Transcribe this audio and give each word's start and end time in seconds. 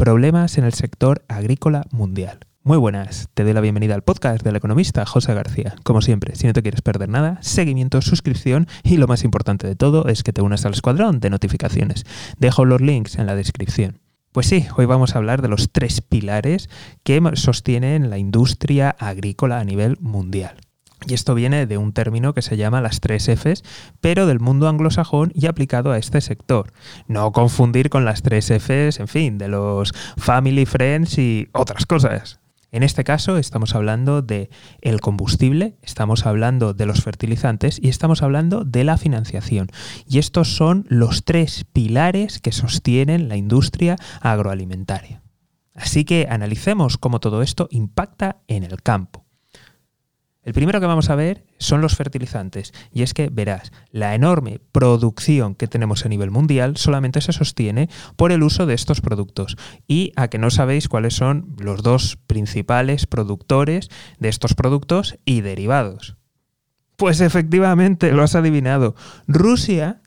problemas 0.00 0.56
en 0.56 0.64
el 0.64 0.72
sector 0.72 1.26
agrícola 1.28 1.84
mundial. 1.90 2.38
Muy 2.62 2.78
buenas, 2.78 3.28
te 3.34 3.44
doy 3.44 3.52
la 3.52 3.60
bienvenida 3.60 3.94
al 3.94 4.02
podcast 4.02 4.42
del 4.42 4.56
economista 4.56 5.04
José 5.04 5.34
García. 5.34 5.76
Como 5.84 6.00
siempre, 6.00 6.36
si 6.36 6.46
no 6.46 6.54
te 6.54 6.62
quieres 6.62 6.80
perder 6.80 7.10
nada, 7.10 7.36
seguimiento, 7.42 8.00
suscripción 8.00 8.66
y 8.82 8.96
lo 8.96 9.06
más 9.06 9.24
importante 9.24 9.66
de 9.66 9.76
todo 9.76 10.06
es 10.06 10.22
que 10.22 10.32
te 10.32 10.40
unas 10.40 10.64
al 10.64 10.72
escuadrón 10.72 11.20
de 11.20 11.28
notificaciones. 11.28 12.06
Dejo 12.38 12.64
los 12.64 12.80
links 12.80 13.16
en 13.16 13.26
la 13.26 13.34
descripción. 13.34 14.00
Pues 14.32 14.46
sí, 14.46 14.66
hoy 14.78 14.86
vamos 14.86 15.14
a 15.14 15.18
hablar 15.18 15.42
de 15.42 15.48
los 15.48 15.70
tres 15.70 16.00
pilares 16.00 16.70
que 17.04 17.20
sostienen 17.34 18.08
la 18.08 18.16
industria 18.16 18.96
agrícola 18.98 19.60
a 19.60 19.64
nivel 19.64 19.98
mundial. 20.00 20.56
Y 21.06 21.14
esto 21.14 21.34
viene 21.34 21.66
de 21.66 21.78
un 21.78 21.92
término 21.92 22.34
que 22.34 22.42
se 22.42 22.56
llama 22.56 22.80
las 22.80 23.00
tres 23.00 23.28
Fs, 23.28 23.62
pero 24.00 24.26
del 24.26 24.40
mundo 24.40 24.68
anglosajón 24.68 25.32
y 25.34 25.46
aplicado 25.46 25.92
a 25.92 25.98
este 25.98 26.20
sector. 26.20 26.72
No 27.08 27.32
confundir 27.32 27.88
con 27.88 28.04
las 28.04 28.22
tres 28.22 28.50
Fs, 28.50 29.00
en 29.00 29.08
fin, 29.08 29.38
de 29.38 29.48
los 29.48 29.92
family, 30.16 30.66
friends 30.66 31.18
y 31.18 31.48
otras 31.52 31.86
cosas. 31.86 32.40
En 32.72 32.84
este 32.84 33.02
caso 33.02 33.36
estamos 33.36 33.74
hablando 33.74 34.22
de 34.22 34.48
el 34.80 35.00
combustible, 35.00 35.76
estamos 35.82 36.24
hablando 36.24 36.72
de 36.72 36.86
los 36.86 37.02
fertilizantes 37.02 37.80
y 37.82 37.88
estamos 37.88 38.22
hablando 38.22 38.64
de 38.64 38.84
la 38.84 38.96
financiación. 38.96 39.68
Y 40.06 40.18
estos 40.18 40.54
son 40.54 40.86
los 40.88 41.24
tres 41.24 41.64
pilares 41.72 42.38
que 42.38 42.52
sostienen 42.52 43.28
la 43.28 43.36
industria 43.36 43.96
agroalimentaria. 44.20 45.22
Así 45.74 46.04
que 46.04 46.28
analicemos 46.30 46.96
cómo 46.96 47.18
todo 47.20 47.42
esto 47.42 47.66
impacta 47.70 48.42
en 48.46 48.62
el 48.62 48.82
campo. 48.82 49.24
El 50.50 50.54
primero 50.54 50.80
que 50.80 50.86
vamos 50.86 51.10
a 51.10 51.14
ver 51.14 51.44
son 51.60 51.80
los 51.80 51.94
fertilizantes. 51.94 52.72
Y 52.92 53.02
es 53.02 53.14
que 53.14 53.28
verás, 53.28 53.70
la 53.92 54.16
enorme 54.16 54.58
producción 54.72 55.54
que 55.54 55.68
tenemos 55.68 56.04
a 56.04 56.08
nivel 56.08 56.32
mundial 56.32 56.76
solamente 56.76 57.20
se 57.20 57.32
sostiene 57.32 57.88
por 58.16 58.32
el 58.32 58.42
uso 58.42 58.66
de 58.66 58.74
estos 58.74 59.00
productos. 59.00 59.56
Y 59.86 60.12
a 60.16 60.26
que 60.26 60.38
no 60.38 60.50
sabéis 60.50 60.88
cuáles 60.88 61.14
son 61.14 61.54
los 61.60 61.84
dos 61.84 62.18
principales 62.26 63.06
productores 63.06 63.90
de 64.18 64.28
estos 64.28 64.54
productos 64.54 65.20
y 65.24 65.42
derivados. 65.42 66.16
Pues 66.96 67.20
efectivamente, 67.20 68.10
lo 68.10 68.24
has 68.24 68.34
adivinado. 68.34 68.96
Rusia 69.28 70.02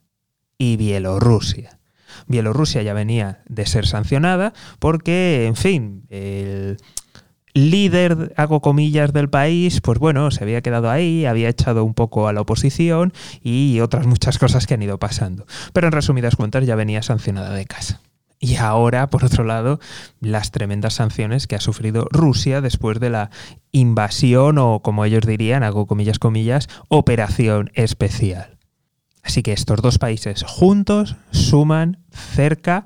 y 0.57 0.75
Bielorrusia. 0.75 1.80
Bielorrusia 2.28 2.81
ya 2.81 2.94
venía 2.94 3.44
de 3.47 3.66
ser 3.66 3.88
sancionada 3.88 4.52
porque, 4.80 5.45
en 5.47 5.55
fin, 5.55 6.03
el 6.09 6.80
líder, 7.53 8.33
hago 8.35 8.61
comillas, 8.61 9.13
del 9.13 9.29
país, 9.29 9.81
pues 9.81 9.99
bueno, 9.99 10.31
se 10.31 10.43
había 10.43 10.61
quedado 10.61 10.89
ahí, 10.89 11.25
había 11.25 11.49
echado 11.49 11.83
un 11.83 11.93
poco 11.93 12.27
a 12.27 12.33
la 12.33 12.41
oposición 12.41 13.13
y 13.41 13.79
otras 13.79 14.07
muchas 14.07 14.37
cosas 14.37 14.67
que 14.67 14.73
han 14.73 14.81
ido 14.81 14.97
pasando. 14.99 15.45
Pero 15.73 15.87
en 15.87 15.93
resumidas 15.93 16.35
cuentas 16.35 16.65
ya 16.65 16.75
venía 16.75 17.01
sancionada 17.03 17.53
de 17.53 17.65
casa. 17.65 18.01
Y 18.39 18.57
ahora, 18.57 19.09
por 19.09 19.23
otro 19.23 19.45
lado, 19.45 19.79
las 20.19 20.51
tremendas 20.51 20.95
sanciones 20.95 21.47
que 21.47 21.55
ha 21.55 21.61
sufrido 21.61 22.07
Rusia 22.11 22.59
después 22.59 22.99
de 22.99 23.09
la 23.09 23.29
invasión 23.71 24.57
o, 24.57 24.81
como 24.81 25.05
ellos 25.05 25.25
dirían, 25.25 25.63
hago 25.63 25.88
comillas, 25.88 26.19
comillas, 26.19 26.67
operación 26.89 27.71
especial. 27.73 28.57
Así 29.21 29.43
que 29.43 29.53
estos 29.53 29.81
dos 29.81 29.97
países 29.97 30.43
juntos 30.43 31.15
suman 31.31 31.99
cerca 32.11 32.85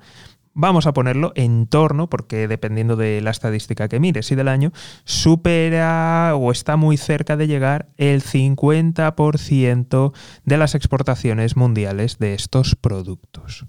vamos 0.58 0.88
a 0.88 0.94
ponerlo 0.94 1.32
en 1.36 1.68
torno, 1.68 2.10
porque 2.10 2.48
dependiendo 2.48 2.96
de 2.96 3.22
la 3.22 3.30
estadística 3.30 3.88
que 3.88 4.00
mires 4.00 4.32
y 4.32 4.36
del 4.36 4.48
año, 4.48 4.74
supera 5.06 6.34
o 6.36 6.52
está 6.52 6.76
muy 6.78 6.98
cerca 6.98 7.38
de 7.38 7.48
llegar 7.48 7.90
el 7.98 8.24
50% 8.24 10.14
de 10.44 10.58
las 10.58 10.74
exportaciones 10.74 11.56
mundiales 11.56 12.18
de 12.18 12.34
estos 12.34 12.76
productos. 12.76 13.68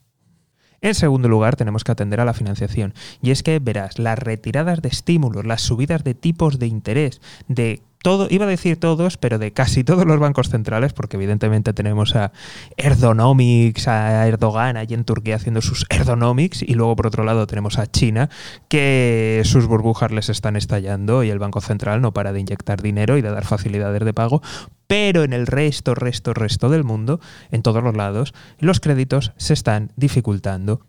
En 0.80 0.94
segundo 0.94 1.28
lugar, 1.28 1.56
tenemos 1.56 1.84
que 1.84 1.92
atender 1.92 2.20
a 2.20 2.24
la 2.24 2.34
financiación. 2.34 2.94
Y 3.20 3.32
es 3.32 3.42
que, 3.42 3.58
verás, 3.58 3.98
las 3.98 4.18
retiradas 4.18 4.80
de 4.80 4.88
estímulos, 4.88 5.44
las 5.44 5.60
subidas 5.60 6.04
de 6.04 6.14
tipos 6.14 6.58
de 6.58 6.68
interés, 6.68 7.20
de 7.48 7.82
todo, 8.02 8.28
iba 8.30 8.44
a 8.44 8.48
decir 8.48 8.78
todos, 8.78 9.16
pero 9.16 9.38
de 9.38 9.52
casi 9.52 9.84
todos 9.84 10.06
los 10.06 10.18
bancos 10.18 10.48
centrales, 10.48 10.92
porque 10.92 11.16
evidentemente 11.16 11.72
tenemos 11.72 12.14
a 12.16 12.32
Erdonomics, 12.76 13.88
a 13.88 14.26
Erdogan 14.26 14.76
allí 14.76 14.94
en 14.94 15.04
Turquía 15.04 15.36
haciendo 15.36 15.60
sus 15.60 15.86
Erdonomics, 15.90 16.62
y 16.62 16.74
luego 16.74 16.96
por 16.96 17.06
otro 17.06 17.24
lado 17.24 17.46
tenemos 17.46 17.78
a 17.78 17.86
China, 17.86 18.30
que 18.68 19.42
sus 19.44 19.66
burbujas 19.66 20.12
les 20.12 20.28
están 20.28 20.56
estallando 20.56 21.22
y 21.22 21.30
el 21.30 21.38
Banco 21.38 21.60
Central 21.60 22.00
no 22.00 22.12
para 22.12 22.32
de 22.32 22.40
inyectar 22.40 22.82
dinero 22.82 23.18
y 23.18 23.22
de 23.22 23.30
dar 23.30 23.44
facilidades 23.44 24.04
de 24.04 24.14
pago, 24.14 24.42
pero 24.86 25.22
en 25.22 25.32
el 25.32 25.46
resto, 25.46 25.94
resto, 25.94 26.34
resto 26.34 26.70
del 26.70 26.84
mundo, 26.84 27.20
en 27.50 27.62
todos 27.62 27.82
los 27.82 27.94
lados, 27.94 28.34
los 28.58 28.80
créditos 28.80 29.32
se 29.36 29.52
están 29.52 29.92
dificultando 29.96 30.80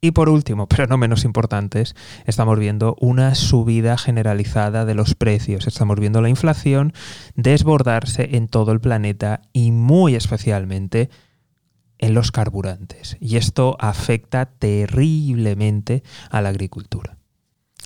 y 0.00 0.12
por 0.12 0.28
último, 0.28 0.66
pero 0.68 0.86
no 0.86 0.96
menos 0.96 1.24
importantes, 1.24 1.94
estamos 2.26 2.58
viendo 2.58 2.96
una 3.00 3.34
subida 3.34 3.98
generalizada 3.98 4.84
de 4.84 4.94
los 4.94 5.14
precios. 5.14 5.66
Estamos 5.66 5.98
viendo 5.98 6.22
la 6.22 6.28
inflación 6.28 6.92
desbordarse 7.34 8.36
en 8.36 8.48
todo 8.48 8.72
el 8.72 8.80
planeta 8.80 9.42
y 9.52 9.72
muy 9.72 10.14
especialmente 10.14 11.10
en 11.98 12.14
los 12.14 12.30
carburantes. 12.30 13.16
Y 13.20 13.36
esto 13.36 13.76
afecta 13.80 14.46
terriblemente 14.46 16.02
a 16.30 16.40
la 16.40 16.50
agricultura. 16.50 17.17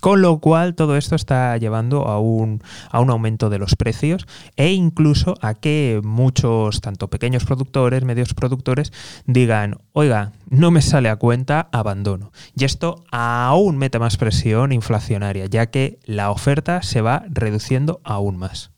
Con 0.03 0.21
lo 0.21 0.39
cual 0.39 0.75
todo 0.75 0.97
esto 0.97 1.15
está 1.15 1.55
llevando 1.55 2.09
a 2.09 2.19
un, 2.19 2.61
a 2.91 2.99
un, 2.99 3.09
aumento 3.09 3.49
de 3.49 3.57
los 3.57 3.77
precios 3.77 4.27
e 4.57 4.73
incluso 4.73 5.35
a 5.39 5.53
que 5.53 6.01
muchos, 6.03 6.81
tanto 6.81 7.09
pequeños 7.09 7.45
productores, 7.45 8.03
medios 8.03 8.33
productores, 8.33 8.91
digan, 9.27 9.77
oiga, 9.93 10.33
no 10.49 10.71
me 10.71 10.81
sale 10.81 11.07
a 11.07 11.15
cuenta, 11.15 11.69
abandono. 11.71 12.33
Y 12.53 12.65
esto 12.65 13.05
aún 13.11 13.77
mete 13.77 13.97
más 13.97 14.17
presión 14.17 14.73
inflacionaria, 14.73 15.45
ya 15.45 15.67
que 15.67 15.99
la 16.03 16.31
oferta 16.31 16.81
se 16.81 16.99
va 16.99 17.23
reduciendo 17.29 18.01
aún 18.03 18.35
más. 18.35 18.72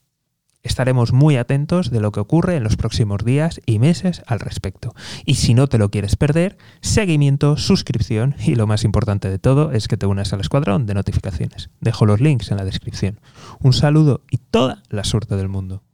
Estaremos 0.66 1.12
muy 1.12 1.36
atentos 1.36 1.90
de 1.92 2.00
lo 2.00 2.10
que 2.10 2.18
ocurre 2.18 2.56
en 2.56 2.64
los 2.64 2.76
próximos 2.76 3.24
días 3.24 3.60
y 3.66 3.78
meses 3.78 4.22
al 4.26 4.40
respecto. 4.40 4.96
Y 5.24 5.36
si 5.36 5.54
no 5.54 5.68
te 5.68 5.78
lo 5.78 5.92
quieres 5.92 6.16
perder, 6.16 6.58
seguimiento, 6.80 7.56
suscripción 7.56 8.34
y 8.44 8.56
lo 8.56 8.66
más 8.66 8.82
importante 8.82 9.30
de 9.30 9.38
todo 9.38 9.70
es 9.70 9.86
que 9.86 9.96
te 9.96 10.06
unas 10.06 10.32
al 10.32 10.40
escuadrón 10.40 10.84
de 10.86 10.94
notificaciones. 10.94 11.70
Dejo 11.80 12.04
los 12.04 12.20
links 12.20 12.50
en 12.50 12.56
la 12.56 12.64
descripción. 12.64 13.20
Un 13.60 13.74
saludo 13.74 14.22
y 14.28 14.38
toda 14.38 14.82
la 14.90 15.04
suerte 15.04 15.36
del 15.36 15.48
mundo. 15.48 15.85